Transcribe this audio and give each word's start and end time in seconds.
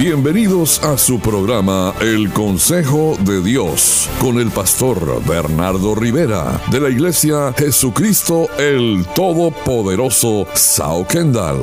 Bienvenidos 0.00 0.82
a 0.82 0.96
su 0.96 1.20
programa 1.20 1.92
El 2.00 2.32
Consejo 2.32 3.18
de 3.20 3.42
Dios 3.42 4.08
con 4.18 4.40
el 4.40 4.50
pastor 4.50 5.22
Bernardo 5.26 5.94
Rivera 5.94 6.58
de 6.70 6.80
la 6.80 6.88
Iglesia 6.88 7.52
Jesucristo 7.54 8.48
el 8.58 9.04
Todopoderoso 9.14 10.46
Sao 10.54 11.06
Kendall. 11.06 11.58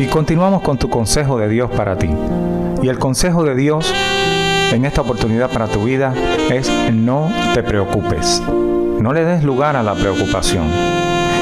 Y 0.00 0.06
continuamos 0.06 0.62
con 0.62 0.76
tu 0.76 0.90
consejo 0.90 1.38
de 1.38 1.48
Dios 1.48 1.70
para 1.70 1.96
ti. 1.96 2.10
Y 2.82 2.88
el 2.88 2.98
consejo 2.98 3.44
de 3.44 3.54
Dios 3.54 3.94
en 4.72 4.84
esta 4.84 5.02
oportunidad 5.02 5.52
para 5.52 5.68
tu 5.68 5.84
vida 5.84 6.12
es 6.50 6.68
no 6.92 7.30
te 7.54 7.62
preocupes. 7.62 8.42
No 8.98 9.12
le 9.12 9.24
des 9.24 9.44
lugar 9.44 9.76
a 9.76 9.84
la 9.84 9.94
preocupación. 9.94 10.99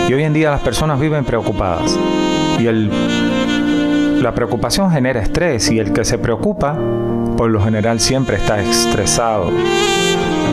Y 0.09 0.15
hoy 0.15 0.25
en 0.25 0.33
día 0.33 0.51
las 0.51 0.63
personas 0.63 0.99
viven 0.99 1.27
preocupadas. 1.27 1.99
Y 2.59 2.67
el, 2.67 4.23
la 4.23 4.35
preocupación 4.35 4.91
genera 4.91 5.21
estrés 5.21 5.71
y 5.71 5.79
el 5.79 5.93
que 5.93 6.03
se 6.03 6.17
preocupa, 6.17 6.79
por 7.37 7.51
lo 7.51 7.63
general 7.63 8.01
siempre 8.01 8.37
está 8.37 8.59
estresado. 8.59 9.51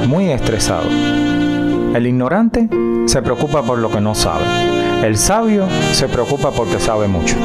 Muy 0.07 0.29
estresado. 0.29 0.89
El 1.95 2.05
ignorante 2.05 2.67
se 3.05 3.21
preocupa 3.21 3.63
por 3.63 3.77
lo 3.79 3.89
que 3.89 4.01
no 4.01 4.13
sabe. 4.13 4.74
El 5.03 5.17
sabio 5.17 5.67
se 5.91 6.07
preocupa 6.07 6.51
porque 6.51 6.79
sabe 6.79 7.07
mucho. 7.07 7.35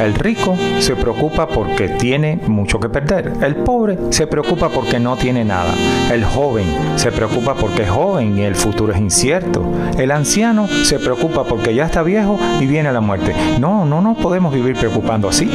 El 0.00 0.14
rico 0.14 0.56
se 0.78 0.96
preocupa 0.96 1.46
porque 1.46 1.88
tiene 1.88 2.40
mucho 2.46 2.80
que 2.80 2.88
perder. 2.88 3.34
El 3.42 3.56
pobre 3.56 3.98
se 4.10 4.26
preocupa 4.26 4.70
porque 4.70 4.98
no 4.98 5.16
tiene 5.16 5.44
nada. 5.44 5.74
El 6.10 6.24
joven 6.24 6.64
se 6.96 7.12
preocupa 7.12 7.54
porque 7.54 7.82
es 7.82 7.90
joven 7.90 8.38
y 8.38 8.42
el 8.42 8.54
futuro 8.54 8.94
es 8.94 8.98
incierto. 8.98 9.62
El 9.98 10.10
anciano 10.10 10.66
se 10.68 10.98
preocupa 10.98 11.44
porque 11.44 11.74
ya 11.74 11.84
está 11.84 12.02
viejo 12.02 12.38
y 12.60 12.66
viene 12.66 12.92
la 12.92 13.02
muerte. 13.02 13.34
No, 13.58 13.84
no 13.84 14.00
nos 14.00 14.16
podemos 14.16 14.54
vivir 14.54 14.76
preocupando 14.76 15.28
así. 15.28 15.50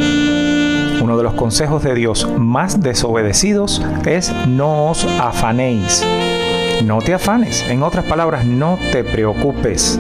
Uno 1.02 1.18
de 1.18 1.24
los 1.24 1.34
consejos 1.34 1.84
de 1.84 1.96
Dios 1.96 2.30
más 2.38 2.82
desobedecidos 2.82 3.82
es 4.06 4.32
no 4.48 4.90
os 4.90 5.06
afanéis. 5.20 6.06
No 6.84 7.00
te 7.00 7.14
afanes. 7.14 7.64
En 7.68 7.84
otras 7.84 8.06
palabras, 8.06 8.46
no 8.46 8.78
te 8.92 9.04
preocupes. 9.04 10.00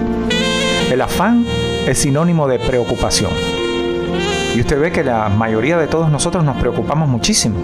El 0.92 1.02
afán 1.02 1.46
es 1.88 1.98
sinónimo 1.98 2.48
de 2.48 2.60
preocupación. 2.60 3.32
Y 4.56 4.62
usted 4.62 4.80
ve 4.80 4.92
que 4.92 5.04
la 5.04 5.30
mayoría 5.30 5.78
de 5.78 5.88
todos 5.88 6.12
nosotros 6.12 6.44
nos 6.44 6.58
preocupamos 6.58 7.10
muchísimo. 7.10 7.58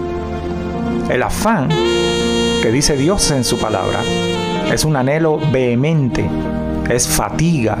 El 1.08 1.22
afán, 1.22 1.68
que 1.68 2.70
dice 2.72 2.96
Dios 2.96 3.30
en 3.30 3.44
su 3.44 3.58
palabra, 3.58 4.00
es 4.72 4.84
un 4.84 4.96
anhelo 4.96 5.38
vehemente, 5.52 6.28
es 6.90 7.06
fatiga, 7.06 7.78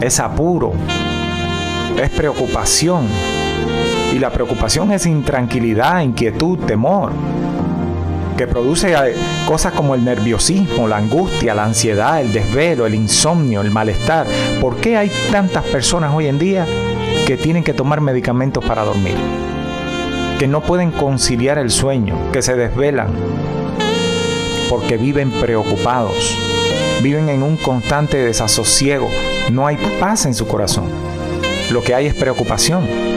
es 0.00 0.18
apuro, 0.18 0.72
es 2.02 2.10
preocupación. 2.10 3.06
Y 4.14 4.18
la 4.18 4.30
preocupación 4.30 4.92
es 4.92 5.06
intranquilidad, 5.06 6.02
inquietud, 6.02 6.58
temor, 6.66 7.12
que 8.36 8.46
produce 8.46 8.92
eh, 8.92 9.14
cosas 9.46 9.72
como 9.72 9.94
el 9.94 10.04
nerviosismo, 10.04 10.88
la 10.88 10.98
angustia, 10.98 11.54
la 11.54 11.64
ansiedad, 11.64 12.20
el 12.20 12.32
desvelo, 12.32 12.86
el 12.86 12.94
insomnio, 12.94 13.60
el 13.60 13.70
malestar. 13.70 14.26
¿Por 14.60 14.76
qué 14.76 14.96
hay 14.96 15.10
tantas 15.30 15.64
personas 15.64 16.12
hoy 16.14 16.26
en 16.26 16.38
día 16.38 16.66
que 17.26 17.36
tienen 17.36 17.62
que 17.62 17.74
tomar 17.74 18.00
medicamentos 18.00 18.64
para 18.64 18.84
dormir, 18.84 19.14
que 20.38 20.48
no 20.48 20.60
pueden 20.60 20.90
conciliar 20.90 21.58
el 21.58 21.70
sueño, 21.70 22.16
que 22.32 22.42
se 22.42 22.56
desvelan, 22.56 23.08
porque 24.68 24.96
viven 24.96 25.30
preocupados, 25.30 26.36
viven 27.02 27.28
en 27.28 27.42
un 27.42 27.56
constante 27.56 28.18
desasosiego, 28.18 29.08
no 29.50 29.66
hay 29.66 29.76
paz 30.00 30.26
en 30.26 30.34
su 30.34 30.48
corazón, 30.48 30.86
lo 31.70 31.82
que 31.82 31.94
hay 31.94 32.06
es 32.06 32.14
preocupación. 32.14 33.11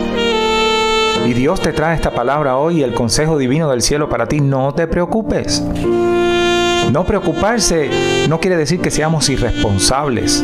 Y 1.25 1.33
Dios 1.33 1.59
te 1.59 1.73
trae 1.73 1.95
esta 1.95 2.11
palabra 2.11 2.57
hoy, 2.57 2.83
el 2.83 2.93
consejo 2.93 3.37
divino 3.37 3.69
del 3.71 3.81
cielo 3.81 4.07
para 4.09 4.27
ti, 4.27 4.41
no 4.41 4.73
te 4.75 4.85
preocupes. 4.85 5.63
No 6.91 7.03
preocuparse 7.03 7.89
no 8.29 8.39
quiere 8.39 8.57
decir 8.57 8.79
que 8.79 8.91
seamos 8.91 9.27
irresponsables. 9.29 10.43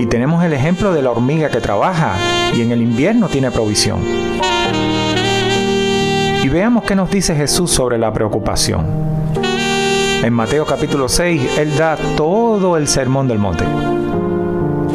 Y 0.00 0.06
tenemos 0.06 0.42
el 0.44 0.52
ejemplo 0.52 0.92
de 0.92 1.02
la 1.02 1.12
hormiga 1.12 1.50
que 1.50 1.60
trabaja 1.60 2.16
y 2.52 2.62
en 2.62 2.72
el 2.72 2.82
invierno 2.82 3.28
tiene 3.28 3.52
provisión. 3.52 4.00
Y 6.42 6.48
veamos 6.48 6.82
qué 6.82 6.96
nos 6.96 7.08
dice 7.10 7.36
Jesús 7.36 7.70
sobre 7.70 7.96
la 7.96 8.12
preocupación. 8.12 8.86
En 10.24 10.32
Mateo 10.32 10.66
capítulo 10.66 11.08
6, 11.08 11.58
Él 11.58 11.76
da 11.76 11.96
todo 12.16 12.76
el 12.76 12.88
sermón 12.88 13.28
del 13.28 13.38
monte. 13.38 13.64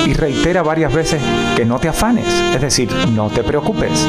Y 0.06 0.14
reitera 0.14 0.64
varias 0.64 0.94
veces 0.94 1.22
que 1.56 1.66
no 1.66 1.80
te 1.80 1.88
afanes, 1.88 2.26
es 2.54 2.62
decir, 2.62 2.90
no 3.14 3.30
te 3.30 3.44
preocupes. 3.44 4.08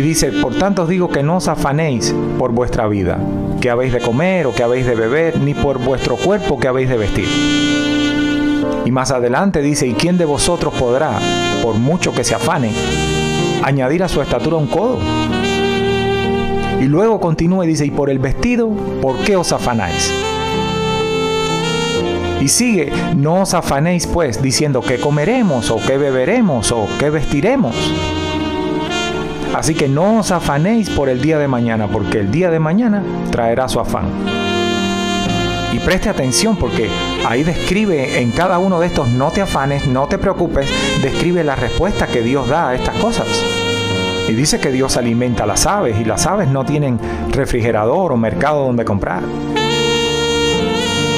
Y 0.00 0.02
dice, 0.02 0.32
por 0.32 0.54
tanto 0.54 0.84
os 0.84 0.88
digo 0.88 1.10
que 1.10 1.22
no 1.22 1.36
os 1.36 1.46
afanéis 1.46 2.14
por 2.38 2.52
vuestra 2.52 2.88
vida, 2.88 3.18
que 3.60 3.68
habéis 3.68 3.92
de 3.92 4.00
comer 4.00 4.46
o 4.46 4.54
que 4.54 4.62
habéis 4.62 4.86
de 4.86 4.94
beber, 4.94 5.38
ni 5.38 5.52
por 5.52 5.76
vuestro 5.76 6.16
cuerpo 6.16 6.58
que 6.58 6.68
habéis 6.68 6.88
de 6.88 6.96
vestir. 6.96 7.28
Y 8.86 8.90
más 8.90 9.10
adelante 9.10 9.60
dice, 9.60 9.86
¿y 9.86 9.92
quién 9.92 10.16
de 10.16 10.24
vosotros 10.24 10.72
podrá, 10.72 11.18
por 11.62 11.74
mucho 11.74 12.14
que 12.14 12.24
se 12.24 12.34
afane, 12.34 12.72
añadir 13.62 14.02
a 14.02 14.08
su 14.08 14.22
estatura 14.22 14.56
un 14.56 14.68
codo? 14.68 15.00
Y 16.80 16.84
luego 16.84 17.20
continúa 17.20 17.66
y 17.66 17.68
dice, 17.68 17.84
y 17.84 17.90
por 17.90 18.08
el 18.08 18.20
vestido, 18.20 18.70
¿por 19.02 19.18
qué 19.18 19.36
os 19.36 19.52
afanáis? 19.52 20.10
Y 22.40 22.48
sigue, 22.48 22.90
no 23.18 23.42
os 23.42 23.52
afanéis 23.52 24.06
pues 24.06 24.40
diciendo 24.40 24.80
que 24.80 24.98
comeremos 24.98 25.70
o 25.70 25.76
que 25.76 25.98
beberemos 25.98 26.72
o 26.72 26.88
que 26.98 27.10
vestiremos. 27.10 27.76
Así 29.54 29.74
que 29.74 29.88
no 29.88 30.20
os 30.20 30.30
afanéis 30.30 30.88
por 30.90 31.08
el 31.08 31.20
día 31.20 31.38
de 31.38 31.48
mañana, 31.48 31.88
porque 31.88 32.20
el 32.20 32.30
día 32.30 32.50
de 32.50 32.60
mañana 32.60 33.02
traerá 33.30 33.68
su 33.68 33.80
afán. 33.80 34.06
Y 35.72 35.78
preste 35.78 36.08
atención 36.08 36.56
porque 36.56 36.88
ahí 37.26 37.44
describe 37.44 38.20
en 38.20 38.32
cada 38.32 38.58
uno 38.58 38.80
de 38.80 38.86
estos 38.86 39.08
no 39.08 39.30
te 39.30 39.40
afanes, 39.40 39.86
no 39.86 40.06
te 40.08 40.18
preocupes, 40.18 40.68
describe 41.02 41.44
la 41.44 41.54
respuesta 41.54 42.06
que 42.06 42.22
Dios 42.22 42.48
da 42.48 42.70
a 42.70 42.74
estas 42.74 42.96
cosas. 42.96 43.26
Y 44.28 44.32
dice 44.32 44.60
que 44.60 44.70
Dios 44.70 44.96
alimenta 44.96 45.44
a 45.44 45.46
las 45.46 45.66
aves 45.66 45.98
y 46.00 46.04
las 46.04 46.26
aves 46.26 46.48
no 46.48 46.64
tienen 46.64 46.98
refrigerador 47.30 48.12
o 48.12 48.16
mercado 48.16 48.64
donde 48.64 48.84
comprar. 48.84 49.22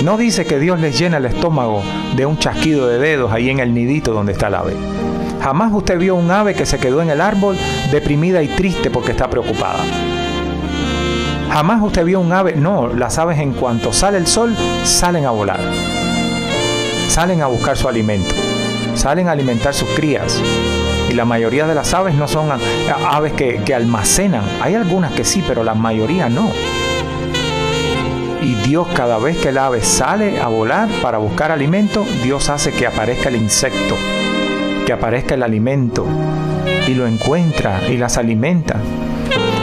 No 0.03 0.16
dice 0.16 0.47
que 0.47 0.59
Dios 0.59 0.81
les 0.81 0.99
llena 0.99 1.19
el 1.19 1.26
estómago 1.26 1.82
de 2.16 2.26
un 2.26 2.38
chasquido 2.38 2.88
de 2.88 2.99
dedos 2.99 3.31
ahí 3.31 3.50
en 3.50 3.60
el 3.60 3.72
nidito 3.72 4.12
donde 4.12 4.32
está 4.32 4.49
el 4.49 4.54
ave. 4.54 4.75
Jamás 5.43 5.72
usted 5.72 5.99
vio 5.99 6.14
un 6.14 6.31
ave 6.31 6.54
que 6.54 6.66
se 6.66 6.78
quedó 6.78 7.03
en 7.03 7.10
el 7.10 7.20
árbol 7.20 7.56
deprimida 7.93 8.43
y 8.43 8.49
triste 8.49 8.91
porque 8.91 9.13
está 9.13 9.31
preocupada. 9.31 9.79
Jamás 11.53 11.83
usted 11.83 12.05
vio 12.07 12.19
un 12.19 12.33
ave, 12.33 12.57
no, 12.57 12.89
las 12.89 13.19
aves 13.19 13.39
en 13.39 13.53
cuanto 13.53 13.93
sale 13.93 14.17
el 14.17 14.27
sol 14.27 14.57
salen 14.85 15.27
a 15.27 15.31
volar. 15.31 15.61
Salen 17.09 17.43
a 17.43 17.47
buscar 17.47 17.77
su 17.77 17.89
alimento. 17.89 18.35
Salen 18.95 19.29
a 19.29 19.33
alimentar 19.33 19.75
sus 19.75 19.89
crías. 19.91 20.41
Y 21.11 21.13
la 21.13 21.27
mayoría 21.27 21.67
de 21.67 21.75
las 21.75 21.93
aves 21.93 22.15
no 22.15 22.27
son 22.27 22.49
aves 23.11 23.35
que, 23.35 23.61
que 23.63 23.75
almacenan. 23.75 24.45
Hay 24.63 24.75
algunas 24.75 25.13
que 25.13 25.25
sí, 25.25 25.45
pero 25.47 25.63
la 25.63 25.75
mayoría 25.75 26.31
no. 26.31 26.51
Y 28.41 28.55
Dios 28.67 28.89
cada 28.95 29.19
vez 29.19 29.37
que 29.37 29.51
el 29.51 29.59
ave 29.59 29.83
sale 29.83 30.41
a 30.41 30.49
volar 30.49 30.89
para 31.03 31.19
buscar 31.19 31.53
alimento, 31.53 32.07
Dios 32.23 32.49
hace 32.49 32.73
que 32.73 32.87
aparezca 32.87 33.29
el 33.29 33.37
insecto, 33.37 33.95
que 34.87 34.93
aparezca 34.95 35.35
el 35.35 35.43
alimento, 35.43 36.07
y 36.93 36.95
lo 36.95 37.07
encuentra 37.07 37.81
y 37.89 37.97
las 37.97 38.19
alimenta. 38.19 38.77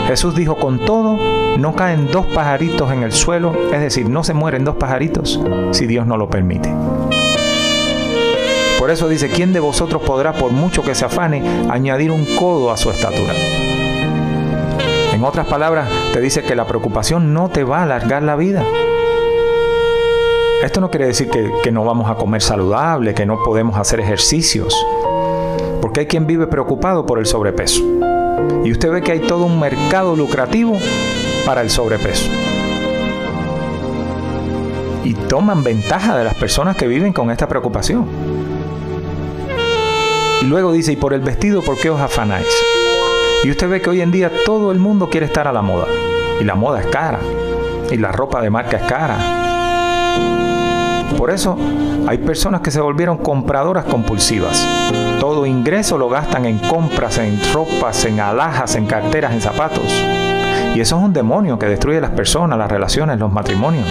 Jesús 0.08 0.34
dijo, 0.34 0.56
con 0.56 0.84
todo, 0.84 1.16
no 1.58 1.76
caen 1.76 2.08
dos 2.10 2.26
pajaritos 2.26 2.90
en 2.90 3.04
el 3.04 3.12
suelo, 3.12 3.56
es 3.72 3.80
decir, 3.80 4.08
no 4.08 4.24
se 4.24 4.34
mueren 4.34 4.64
dos 4.64 4.74
pajaritos 4.74 5.40
si 5.70 5.86
Dios 5.86 6.06
no 6.06 6.16
lo 6.16 6.28
permite. 6.28 6.74
Por 8.80 8.90
eso 8.90 9.08
dice, 9.08 9.28
¿quién 9.28 9.52
de 9.52 9.60
vosotros 9.60 10.02
podrá, 10.02 10.32
por 10.32 10.50
mucho 10.50 10.82
que 10.82 10.96
se 10.96 11.04
afane, 11.04 11.68
añadir 11.70 12.10
un 12.10 12.26
codo 12.36 12.72
a 12.72 12.76
su 12.76 12.90
estatura? 12.90 13.34
En 15.12 15.22
otras 15.22 15.46
palabras, 15.46 15.88
te 16.12 16.20
dice 16.20 16.42
que 16.42 16.56
la 16.56 16.66
preocupación 16.66 17.32
no 17.32 17.48
te 17.48 17.62
va 17.62 17.78
a 17.78 17.82
alargar 17.84 18.24
la 18.24 18.34
vida. 18.34 18.64
Esto 20.64 20.80
no 20.80 20.90
quiere 20.90 21.06
decir 21.06 21.30
que, 21.30 21.52
que, 21.62 21.70
no 21.70 21.84
vamos 21.84 22.10
a 22.10 22.16
comer 22.16 22.42
saludable, 22.42 23.14
que 23.14 23.26
no 23.26 23.42
podemos 23.44 23.78
hacer 23.78 24.00
ejercicios, 24.00 24.74
porque 25.80 26.00
hay 26.00 26.06
quien 26.06 26.26
vive 26.26 26.46
preocupado 26.46 27.06
por 27.06 27.18
el 27.18 27.26
sobrepeso. 27.26 27.82
Y 28.64 28.72
usted 28.72 28.90
ve 28.90 29.02
que 29.02 29.12
hay 29.12 29.20
todo 29.20 29.44
un 29.44 29.58
mercado 29.58 30.16
lucrativo 30.16 30.78
para 31.46 31.62
el 31.62 31.70
sobrepeso. 31.70 32.30
Y 35.04 35.14
toman 35.14 35.64
ventaja 35.64 36.16
de 36.16 36.24
las 36.24 36.34
personas 36.34 36.76
que 36.76 36.86
viven 36.86 37.12
con 37.12 37.30
esta 37.30 37.48
preocupación. 37.48 38.06
Y 40.42 40.44
luego 40.46 40.72
dice, 40.72 40.92
y 40.92 40.96
por 40.96 41.12
el 41.14 41.20
vestido, 41.20 41.62
¿por 41.62 41.78
qué 41.78 41.90
os 41.90 42.00
afanáis? 42.00 42.46
Y 43.44 43.50
usted 43.50 43.68
ve 43.68 43.80
que 43.80 43.90
hoy 43.90 44.00
en 44.02 44.10
día 44.10 44.30
todo 44.44 44.72
el 44.72 44.78
mundo 44.78 45.08
quiere 45.08 45.26
estar 45.26 45.48
a 45.48 45.52
la 45.52 45.62
moda. 45.62 45.86
Y 46.40 46.44
la 46.44 46.54
moda 46.54 46.80
es 46.80 46.86
cara. 46.86 47.18
Y 47.90 47.96
la 47.96 48.12
ropa 48.12 48.40
de 48.42 48.50
marca 48.50 48.76
es 48.76 48.82
cara. 48.84 49.16
Por 51.16 51.30
eso 51.30 51.56
hay 52.06 52.18
personas 52.18 52.60
que 52.60 52.70
se 52.70 52.80
volvieron 52.80 53.18
compradoras 53.18 53.84
compulsivas. 53.84 54.79
Todo 55.20 55.44
ingreso 55.44 55.98
lo 55.98 56.08
gastan 56.08 56.46
en 56.46 56.58
compras, 56.58 57.18
en 57.18 57.38
ropas, 57.52 58.06
en 58.06 58.20
alhajas, 58.20 58.74
en 58.74 58.86
carteras, 58.86 59.34
en 59.34 59.42
zapatos. 59.42 59.84
Y 60.74 60.80
eso 60.80 60.96
es 60.96 61.02
un 61.02 61.12
demonio 61.12 61.58
que 61.58 61.66
destruye 61.66 62.00
las 62.00 62.12
personas, 62.12 62.58
las 62.58 62.70
relaciones, 62.70 63.18
los 63.18 63.30
matrimonios. 63.30 63.86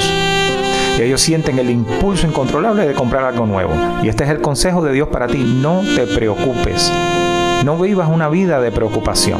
Y 0.98 1.04
ellos 1.04 1.22
sienten 1.22 1.60
el 1.60 1.70
impulso 1.70 2.26
incontrolable 2.26 2.88
de 2.88 2.96
comprar 2.96 3.26
algo 3.26 3.46
nuevo. 3.46 3.72
Y 4.02 4.10
este 4.10 4.24
es 4.24 4.32
el 4.32 4.42
consejo 4.42 4.82
de 4.82 4.92
Dios 4.92 5.10
para 5.10 5.28
ti. 5.28 5.38
No 5.62 5.82
te 5.96 6.08
preocupes. 6.08 6.92
No 7.64 7.78
vivas 7.78 8.10
una 8.12 8.28
vida 8.28 8.60
de 8.60 8.72
preocupación. 8.72 9.40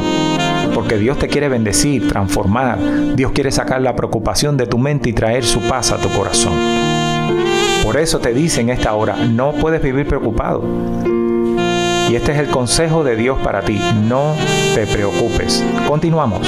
Porque 0.72 0.96
Dios 0.96 1.18
te 1.18 1.26
quiere 1.26 1.48
bendecir, 1.48 2.06
transformar. 2.06 2.78
Dios 3.16 3.32
quiere 3.32 3.50
sacar 3.50 3.82
la 3.82 3.96
preocupación 3.96 4.56
de 4.56 4.68
tu 4.68 4.78
mente 4.78 5.10
y 5.10 5.12
traer 5.12 5.44
su 5.44 5.60
paz 5.62 5.90
a 5.90 5.96
tu 5.96 6.08
corazón. 6.10 6.52
Por 7.82 7.96
eso 7.96 8.20
te 8.20 8.32
dice 8.32 8.60
en 8.60 8.70
esta 8.70 8.94
hora, 8.94 9.16
no 9.16 9.52
puedes 9.54 9.82
vivir 9.82 10.06
preocupado. 10.06 10.62
Y 12.10 12.16
este 12.16 12.32
es 12.32 12.38
el 12.38 12.48
consejo 12.48 13.04
de 13.04 13.14
Dios 13.14 13.38
para 13.38 13.62
ti. 13.62 13.80
No 13.94 14.34
te 14.74 14.84
preocupes. 14.84 15.64
Continuamos. 15.86 16.44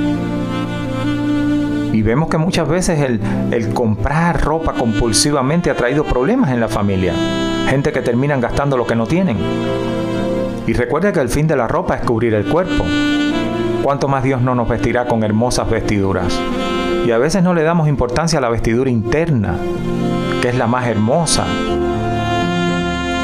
Y 1.91 2.01
vemos 2.01 2.29
que 2.29 2.37
muchas 2.37 2.67
veces 2.67 2.99
el, 2.99 3.73
comprar 3.73 4.43
ropa 4.43 4.73
compulsivamente 4.73 5.69
ha 5.69 5.75
traído 5.75 6.03
problemas 6.03 6.51
en 6.51 6.59
la 6.59 6.67
familia. 6.67 7.13
Gente 7.69 7.91
que 7.91 8.01
terminan 8.01 8.39
gastando 8.39 8.77
lo 8.77 8.85
que 8.85 8.95
no 8.95 9.07
tienen. 9.07 9.37
Y 10.67 10.73
recuerda 10.73 11.11
que 11.11 11.19
el 11.19 11.29
fin 11.29 11.47
de 11.47 11.55
la 11.55 11.67
ropa 11.67 11.95
es 11.95 12.01
cubrir 12.01 12.33
el 12.33 12.45
cuerpo. 12.45 12.85
¿Cuánto 13.85 14.07
más 14.07 14.23
Dios 14.23 14.41
no 14.41 14.55
nos 14.55 14.67
vestirá 14.67 15.05
con 15.05 15.23
hermosas 15.23 15.69
vestiduras? 15.69 16.41
Y 17.05 17.11
a 17.11 17.19
veces 17.19 17.43
no 17.43 17.53
le 17.53 17.61
damos 17.61 17.87
importancia 17.87 18.39
a 18.39 18.41
la 18.41 18.49
vestidura 18.49 18.89
interna, 18.89 19.57
que 20.41 20.49
es 20.49 20.55
la 20.55 20.65
más 20.65 20.87
hermosa. 20.87 21.45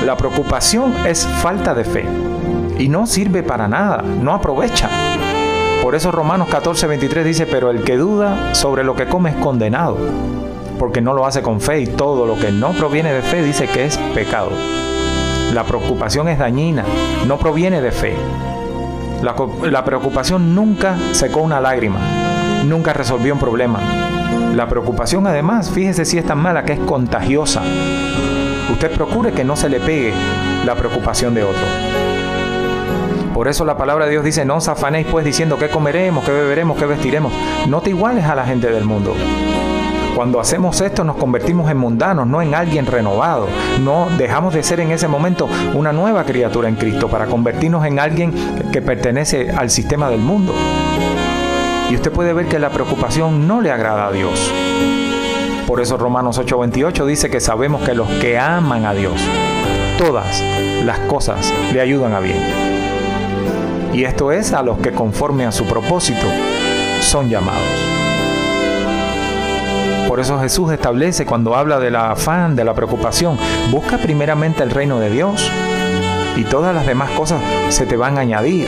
La 0.05 0.15
preocupación 0.17 0.93
es 1.07 1.25
falta 1.25 1.73
de 1.73 1.83
fe 1.83 2.05
y 2.77 2.89
no 2.89 3.07
sirve 3.07 3.41
para 3.41 3.67
nada, 3.67 4.03
no 4.03 4.35
aprovecha. 4.35 4.87
Por 5.81 5.95
eso 5.95 6.11
Romanos 6.11 6.47
14, 6.51 6.85
23 6.85 7.25
dice, 7.25 7.47
pero 7.47 7.71
el 7.71 7.83
que 7.83 7.97
duda 7.97 8.53
sobre 8.53 8.83
lo 8.83 8.95
que 8.95 9.07
come 9.07 9.31
es 9.31 9.37
condenado, 9.37 9.97
porque 10.77 11.01
no 11.01 11.15
lo 11.15 11.25
hace 11.25 11.41
con 11.41 11.59
fe 11.59 11.79
y 11.79 11.87
todo 11.87 12.27
lo 12.27 12.37
que 12.37 12.51
no 12.51 12.73
proviene 12.73 13.11
de 13.11 13.23
fe 13.23 13.41
dice 13.41 13.65
que 13.65 13.85
es 13.85 13.97
pecado. 14.13 14.51
La 15.55 15.63
preocupación 15.63 16.29
es 16.29 16.37
dañina, 16.37 16.85
no 17.25 17.39
proviene 17.39 17.81
de 17.81 17.91
fe. 17.91 18.15
La, 19.21 19.85
preocupación 19.85 20.55
nunca 20.55 20.97
secó 21.11 21.41
una 21.41 21.61
lágrima, 21.61 21.99
nunca 22.65 22.91
resolvió 22.91 23.33
un 23.33 23.39
problema. 23.39 23.79
La 24.55 24.67
preocupación 24.67 25.27
además, 25.27 25.69
fíjese 25.69 26.05
si 26.05 26.17
es 26.17 26.25
tan 26.25 26.39
mala 26.39 26.63
que 26.63 26.73
es 26.73 26.79
contagiosa. 26.79 27.61
Usted 28.71 28.91
procure 28.91 29.31
que 29.31 29.43
no 29.43 29.55
se 29.55 29.69
le 29.69 29.79
pegue 29.79 30.13
la 30.65 30.75
preocupación 30.75 31.35
de 31.35 31.43
otro. 31.43 31.61
Por 33.33 33.47
eso 33.47 33.63
la 33.63 33.77
palabra 33.77 34.05
de 34.05 34.11
Dios 34.11 34.23
dice, 34.23 34.43
no 34.43 34.57
os 34.57 34.67
afanéis 34.67 35.07
pues 35.09 35.23
diciendo 35.23 35.57
qué 35.57 35.69
comeremos, 35.69 36.25
qué 36.25 36.31
beberemos, 36.31 36.77
qué 36.77 36.85
vestiremos. 36.85 37.31
No 37.67 37.81
te 37.81 37.91
iguales 37.91 38.25
a 38.25 38.35
la 38.35 38.45
gente 38.45 38.71
del 38.71 38.85
mundo. 38.85 39.15
Cuando 40.15 40.39
hacemos 40.39 40.81
esto 40.81 41.03
nos 41.03 41.15
convertimos 41.15 41.71
en 41.71 41.77
mundanos, 41.77 42.27
no 42.27 42.41
en 42.41 42.53
alguien 42.53 42.85
renovado. 42.85 43.47
No 43.81 44.07
dejamos 44.17 44.53
de 44.53 44.61
ser 44.61 44.79
en 44.81 44.91
ese 44.91 45.07
momento 45.07 45.47
una 45.73 45.93
nueva 45.93 46.25
criatura 46.25 46.67
en 46.67 46.75
Cristo 46.75 47.07
para 47.07 47.27
convertirnos 47.27 47.85
en 47.85 47.99
alguien 47.99 48.33
que 48.71 48.81
pertenece 48.81 49.51
al 49.51 49.69
sistema 49.69 50.09
del 50.09 50.19
mundo. 50.19 50.53
Y 51.89 51.95
usted 51.95 52.11
puede 52.11 52.33
ver 52.33 52.47
que 52.47 52.59
la 52.59 52.69
preocupación 52.69 53.47
no 53.47 53.61
le 53.61 53.71
agrada 53.71 54.07
a 54.07 54.11
Dios. 54.11 54.51
Por 55.65 55.79
eso 55.79 55.95
Romanos 55.97 56.37
8:28 56.37 57.05
dice 57.05 57.29
que 57.29 57.39
sabemos 57.39 57.81
que 57.81 57.95
los 57.95 58.09
que 58.09 58.37
aman 58.37 58.85
a 58.85 58.93
Dios, 58.93 59.21
todas 59.97 60.43
las 60.83 60.99
cosas 60.99 61.53
le 61.73 61.79
ayudan 61.79 62.13
a 62.13 62.19
bien. 62.19 62.41
Y 63.93 64.03
esto 64.03 64.31
es 64.31 64.53
a 64.53 64.63
los 64.63 64.79
que 64.79 64.91
conforme 64.91 65.45
a 65.45 65.51
su 65.51 65.65
propósito 65.65 66.27
son 67.01 67.29
llamados. 67.29 67.61
Por 70.11 70.19
eso 70.19 70.37
Jesús 70.41 70.69
establece 70.73 71.25
cuando 71.25 71.55
habla 71.55 71.79
del 71.79 71.95
afán, 71.95 72.57
de 72.57 72.65
la 72.65 72.73
preocupación, 72.73 73.37
busca 73.71 73.97
primeramente 73.97 74.61
el 74.61 74.69
reino 74.69 74.99
de 74.99 75.09
Dios 75.09 75.49
y 76.35 76.43
todas 76.43 76.75
las 76.75 76.85
demás 76.85 77.11
cosas 77.11 77.41
se 77.69 77.85
te 77.85 77.95
van 77.95 78.17
a 78.17 78.21
añadir. 78.21 78.67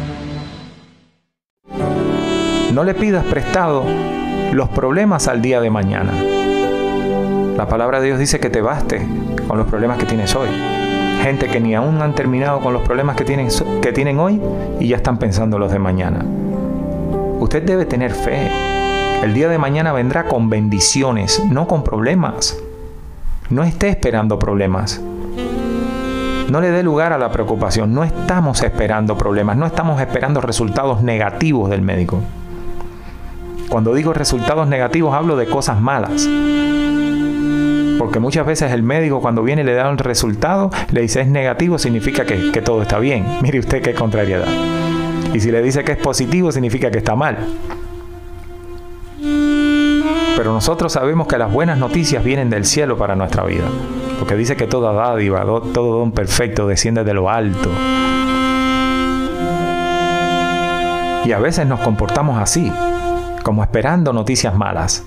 No 2.73 2.85
le 2.85 2.93
pidas 2.93 3.25
prestado 3.25 3.83
los 4.53 4.69
problemas 4.69 5.27
al 5.27 5.41
día 5.41 5.59
de 5.59 5.69
mañana. 5.69 6.13
La 7.57 7.67
palabra 7.67 7.99
de 7.99 8.07
Dios 8.07 8.19
dice 8.19 8.39
que 8.39 8.49
te 8.49 8.61
baste 8.61 9.05
con 9.49 9.57
los 9.57 9.67
problemas 9.67 9.97
que 9.97 10.05
tienes 10.05 10.33
hoy. 10.33 10.47
Gente 11.21 11.49
que 11.49 11.59
ni 11.59 11.75
aún 11.75 12.01
han 12.01 12.15
terminado 12.15 12.61
con 12.61 12.71
los 12.71 12.83
problemas 12.83 13.17
que 13.17 13.25
tienen, 13.25 13.49
que 13.81 13.91
tienen 13.91 14.17
hoy 14.17 14.41
y 14.79 14.87
ya 14.87 14.95
están 14.95 15.19
pensando 15.19 15.59
los 15.59 15.73
de 15.73 15.79
mañana. 15.79 16.23
Usted 17.41 17.63
debe 17.63 17.83
tener 17.83 18.13
fe. 18.13 18.49
El 19.23 19.33
día 19.33 19.49
de 19.49 19.57
mañana 19.57 19.91
vendrá 19.91 20.29
con 20.29 20.49
bendiciones, 20.49 21.43
no 21.49 21.67
con 21.67 21.83
problemas. 21.83 22.57
No 23.49 23.63
esté 23.63 23.89
esperando 23.89 24.37
problemas. 24.37 25.01
No 26.49 26.61
le 26.61 26.69
dé 26.69 26.83
lugar 26.83 27.13
a 27.13 27.17
la 27.17 27.31
preocupación. 27.31 27.95
No 27.95 28.03
estamos 28.03 28.61
esperando 28.61 29.17
problemas. 29.17 29.57
No 29.57 29.65
estamos 29.65 29.99
esperando 29.99 30.39
resultados 30.39 31.01
negativos 31.01 31.71
del 31.71 31.81
médico. 31.81 32.21
Cuando 33.69 33.95
digo 33.95 34.13
resultados 34.13 34.67
negativos 34.67 35.15
hablo 35.15 35.35
de 35.35 35.47
cosas 35.47 35.81
malas. 35.81 36.29
Porque 37.97 38.19
muchas 38.19 38.45
veces 38.45 38.71
el 38.71 38.83
médico 38.83 39.19
cuando 39.19 39.41
viene 39.41 39.63
le 39.63 39.73
da 39.73 39.89
un 39.89 39.97
resultado, 39.97 40.69
le 40.91 41.01
dice 41.01 41.21
es 41.21 41.27
negativo, 41.27 41.79
significa 41.79 42.25
que, 42.25 42.51
que 42.51 42.61
todo 42.61 42.83
está 42.83 42.99
bien. 42.99 43.25
Mire 43.41 43.57
usted 43.57 43.81
qué 43.81 43.95
contrariedad. 43.95 44.47
Y 45.33 45.39
si 45.39 45.51
le 45.51 45.63
dice 45.63 45.83
que 45.83 45.93
es 45.93 45.97
positivo, 45.97 46.51
significa 46.51 46.91
que 46.91 46.99
está 46.99 47.15
mal 47.15 47.37
pero 50.49 50.55
nosotros 50.55 50.93
sabemos 50.93 51.27
que 51.27 51.37
las 51.37 51.53
buenas 51.53 51.77
noticias 51.77 52.23
vienen 52.23 52.49
del 52.49 52.65
cielo 52.65 52.97
para 52.97 53.15
nuestra 53.15 53.43
vida. 53.43 53.65
Porque 54.17 54.35
dice 54.35 54.55
que 54.55 54.65
toda 54.65 54.93
dádiva, 54.93 55.41
todo 55.45 55.99
don 55.99 56.11
perfecto 56.11 56.65
desciende 56.65 57.03
de 57.03 57.13
lo 57.13 57.29
alto. 57.29 57.69
Y 61.23 61.31
a 61.31 61.37
veces 61.37 61.67
nos 61.67 61.81
comportamos 61.81 62.41
así, 62.41 62.73
como 63.43 63.61
esperando 63.61 64.11
noticias 64.11 64.55
malas, 64.55 65.05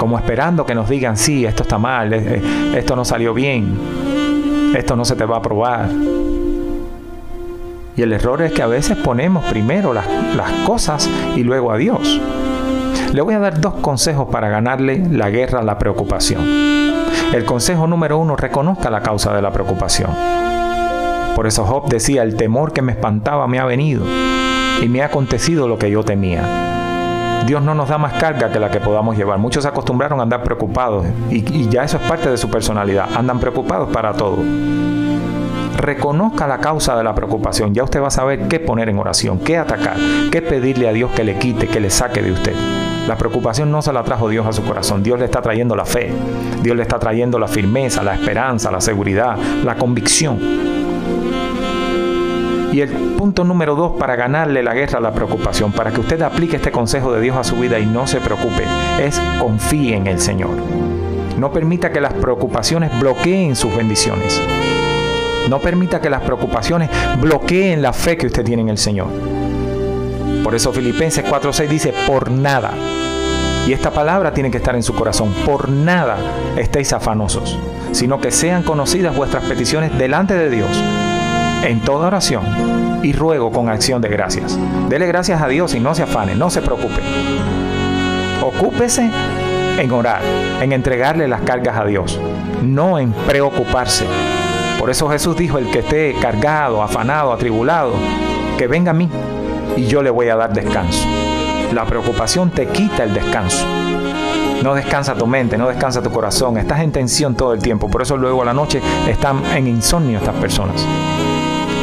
como 0.00 0.18
esperando 0.18 0.66
que 0.66 0.74
nos 0.74 0.88
digan, 0.88 1.16
sí, 1.16 1.46
esto 1.46 1.62
está 1.62 1.78
mal, 1.78 2.12
eh, 2.12 2.42
eh, 2.42 2.74
esto 2.78 2.96
no 2.96 3.04
salió 3.04 3.32
bien, 3.32 3.78
esto 4.76 4.96
no 4.96 5.04
se 5.04 5.14
te 5.14 5.24
va 5.24 5.36
a 5.36 5.42
probar. 5.42 5.88
Y 7.96 8.02
el 8.02 8.12
error 8.12 8.42
es 8.42 8.50
que 8.50 8.62
a 8.62 8.66
veces 8.66 8.96
ponemos 8.96 9.44
primero 9.44 9.94
las 9.94 10.06
cosas 10.66 11.08
y 11.36 11.44
luego 11.44 11.70
a 11.70 11.76
Dios. 11.76 12.20
Le 13.14 13.22
voy 13.22 13.34
a 13.34 13.38
dar 13.38 13.60
dos 13.60 13.74
consejos 13.74 14.26
para 14.28 14.48
ganarle 14.48 15.00
la 15.08 15.30
guerra 15.30 15.60
a 15.60 15.62
la 15.62 15.78
preocupación. 15.78 16.42
El 17.32 17.44
consejo 17.44 17.86
número 17.86 18.18
uno, 18.18 18.34
reconozca 18.34 18.90
la 18.90 19.02
causa 19.02 19.32
de 19.32 19.40
la 19.40 19.52
preocupación. 19.52 20.10
Por 21.36 21.46
eso 21.46 21.64
Job 21.64 21.88
decía, 21.88 22.24
el 22.24 22.34
temor 22.34 22.72
que 22.72 22.82
me 22.82 22.90
espantaba 22.90 23.46
me 23.46 23.60
ha 23.60 23.66
venido 23.66 24.04
y 24.82 24.88
me 24.88 25.00
ha 25.02 25.06
acontecido 25.06 25.68
lo 25.68 25.78
que 25.78 25.92
yo 25.92 26.02
temía. 26.02 26.42
Dios 27.46 27.62
no 27.62 27.76
nos 27.76 27.88
da 27.88 27.98
más 27.98 28.14
carga 28.14 28.50
que 28.50 28.58
la 28.58 28.72
que 28.72 28.80
podamos 28.80 29.16
llevar. 29.16 29.38
Muchos 29.38 29.62
se 29.62 29.68
acostumbraron 29.68 30.18
a 30.18 30.24
andar 30.24 30.42
preocupados 30.42 31.06
y, 31.30 31.36
y 31.56 31.68
ya 31.68 31.84
eso 31.84 31.98
es 31.98 32.02
parte 32.08 32.28
de 32.28 32.36
su 32.36 32.50
personalidad. 32.50 33.10
Andan 33.14 33.38
preocupados 33.38 33.90
para 33.90 34.12
todo 34.14 34.38
reconozca 35.76 36.48
la 36.48 36.58
causa 36.58 36.96
de 36.96 37.04
la 37.04 37.14
preocupación. 37.14 37.74
Ya 37.74 37.84
usted 37.84 38.02
va 38.02 38.08
a 38.08 38.10
saber 38.10 38.48
qué 38.48 38.58
poner 38.58 38.88
en 38.88 38.98
oración, 38.98 39.38
qué 39.38 39.56
atacar, 39.56 39.96
qué 40.32 40.42
pedirle 40.42 40.88
a 40.88 40.92
Dios 40.92 41.12
que 41.12 41.22
le 41.22 41.38
quite, 41.38 41.68
que 41.68 41.78
le 41.78 41.90
saque 41.90 42.20
de 42.22 42.32
usted. 42.32 42.83
La 43.06 43.16
preocupación 43.16 43.70
no 43.70 43.82
se 43.82 43.92
la 43.92 44.02
trajo 44.02 44.28
Dios 44.30 44.46
a 44.46 44.52
su 44.52 44.64
corazón. 44.64 45.02
Dios 45.02 45.18
le 45.18 45.26
está 45.26 45.42
trayendo 45.42 45.76
la 45.76 45.84
fe. 45.84 46.10
Dios 46.62 46.74
le 46.74 46.82
está 46.82 46.98
trayendo 46.98 47.38
la 47.38 47.48
firmeza, 47.48 48.02
la 48.02 48.14
esperanza, 48.14 48.70
la 48.70 48.80
seguridad, 48.80 49.36
la 49.62 49.76
convicción. 49.76 50.38
Y 52.72 52.80
el 52.80 52.88
punto 52.88 53.44
número 53.44 53.76
dos 53.76 53.92
para 53.98 54.16
ganarle 54.16 54.62
la 54.62 54.74
guerra 54.74 54.98
a 54.98 55.02
la 55.02 55.12
preocupación, 55.12 55.70
para 55.70 55.92
que 55.92 56.00
usted 56.00 56.20
aplique 56.22 56.56
este 56.56 56.72
consejo 56.72 57.12
de 57.12 57.20
Dios 57.20 57.36
a 57.36 57.44
su 57.44 57.56
vida 57.56 57.78
y 57.78 57.86
no 57.86 58.06
se 58.06 58.20
preocupe, 58.20 58.64
es 58.98 59.20
confíe 59.38 59.94
en 59.94 60.06
el 60.06 60.18
Señor. 60.18 60.56
No 61.38 61.52
permita 61.52 61.92
que 61.92 62.00
las 62.00 62.14
preocupaciones 62.14 62.98
bloqueen 62.98 63.54
sus 63.54 63.76
bendiciones. 63.76 64.40
No 65.48 65.60
permita 65.60 66.00
que 66.00 66.10
las 66.10 66.22
preocupaciones 66.22 66.88
bloqueen 67.20 67.82
la 67.82 67.92
fe 67.92 68.16
que 68.16 68.26
usted 68.26 68.44
tiene 68.44 68.62
en 68.62 68.70
el 68.70 68.78
Señor. 68.78 69.08
Por 70.42 70.54
eso 70.54 70.72
Filipenses 70.72 71.24
4:6 71.24 71.68
dice, 71.68 71.94
por 72.06 72.30
nada. 72.30 72.72
Y 73.66 73.72
esta 73.72 73.90
palabra 73.90 74.32
tiene 74.32 74.50
que 74.50 74.58
estar 74.58 74.74
en 74.74 74.82
su 74.82 74.94
corazón. 74.94 75.32
Por 75.44 75.68
nada 75.68 76.16
estéis 76.56 76.92
afanosos, 76.92 77.58
sino 77.92 78.20
que 78.20 78.30
sean 78.30 78.62
conocidas 78.62 79.16
vuestras 79.16 79.44
peticiones 79.44 79.96
delante 79.98 80.34
de 80.34 80.50
Dios 80.50 80.70
en 81.62 81.80
toda 81.80 82.08
oración 82.08 83.00
y 83.02 83.12
ruego 83.12 83.50
con 83.50 83.68
acción 83.68 84.02
de 84.02 84.08
gracias. 84.08 84.58
Dele 84.88 85.06
gracias 85.06 85.40
a 85.40 85.48
Dios 85.48 85.74
y 85.74 85.80
no 85.80 85.94
se 85.94 86.02
afane, 86.02 86.34
no 86.34 86.50
se 86.50 86.62
preocupe. 86.62 87.00
Ocúpese 88.42 89.10
en 89.78 89.90
orar, 89.90 90.20
en 90.60 90.72
entregarle 90.72 91.26
las 91.26 91.40
cargas 91.40 91.78
a 91.78 91.84
Dios, 91.84 92.20
no 92.62 92.98
en 92.98 93.12
preocuparse 93.12 94.04
por 94.84 94.90
eso 94.90 95.08
Jesús 95.08 95.34
dijo, 95.34 95.56
el 95.56 95.70
que 95.70 95.78
esté 95.78 96.14
cargado, 96.20 96.82
afanado, 96.82 97.32
atribulado, 97.32 97.94
que 98.58 98.66
venga 98.66 98.90
a 98.90 98.94
mí 98.94 99.08
y 99.78 99.86
yo 99.86 100.02
le 100.02 100.10
voy 100.10 100.28
a 100.28 100.36
dar 100.36 100.52
descanso. 100.52 101.08
La 101.74 101.84
preocupación 101.84 102.50
te 102.50 102.68
quita 102.68 103.02
el 103.02 103.12
descanso. 103.12 103.66
No 104.62 104.76
descansa 104.76 105.16
tu 105.16 105.26
mente, 105.26 105.58
no 105.58 105.66
descansa 105.66 106.00
tu 106.00 106.08
corazón, 106.08 106.56
estás 106.56 106.78
en 106.82 106.92
tensión 106.92 107.34
todo 107.34 107.52
el 107.52 107.60
tiempo. 107.60 107.90
Por 107.90 108.00
eso 108.00 108.16
luego 108.16 108.42
a 108.42 108.44
la 108.44 108.54
noche 108.54 108.80
están 109.08 109.44
en 109.56 109.66
insomnio 109.66 110.18
estas 110.18 110.36
personas. 110.36 110.86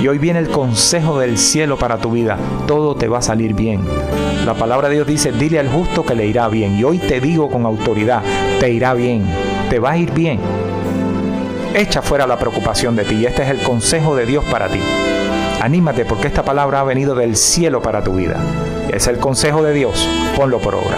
Y 0.01 0.07
hoy 0.07 0.17
viene 0.17 0.39
el 0.39 0.47
consejo 0.47 1.19
del 1.19 1.37
cielo 1.37 1.77
para 1.77 1.97
tu 1.97 2.11
vida. 2.11 2.37
Todo 2.67 2.95
te 2.95 3.09
va 3.09 3.17
a 3.17 3.21
salir 3.21 3.53
bien. 3.53 3.81
La 4.45 4.53
palabra 4.53 4.87
de 4.87 4.95
Dios 4.95 5.07
dice, 5.07 5.33
dile 5.33 5.59
al 5.59 5.67
justo 5.67 6.05
que 6.05 6.15
le 6.15 6.25
irá 6.25 6.47
bien. 6.47 6.79
Y 6.79 6.85
hoy 6.85 6.97
te 6.97 7.19
digo 7.19 7.49
con 7.49 7.65
autoridad, 7.65 8.23
te 8.61 8.71
irá 8.71 8.93
bien. 8.93 9.25
Te 9.69 9.79
va 9.79 9.91
a 9.91 9.97
ir 9.97 10.13
bien. 10.13 10.39
Echa 11.75 12.01
fuera 12.01 12.25
la 12.25 12.39
preocupación 12.39 12.95
de 12.95 13.03
ti 13.03 13.15
y 13.15 13.25
este 13.25 13.43
es 13.43 13.49
el 13.49 13.61
consejo 13.61 14.15
de 14.15 14.25
Dios 14.25 14.45
para 14.45 14.69
ti. 14.69 14.79
Anímate 15.61 16.05
porque 16.05 16.27
esta 16.27 16.43
palabra 16.43 16.79
ha 16.79 16.83
venido 16.83 17.13
del 17.13 17.35
cielo 17.35 17.83
para 17.83 18.03
tu 18.03 18.15
vida. 18.15 18.41
Es 18.91 19.05
el 19.05 19.19
consejo 19.19 19.61
de 19.61 19.73
Dios. 19.73 20.09
Ponlo 20.35 20.59
por 20.59 20.73
obra. 20.73 20.97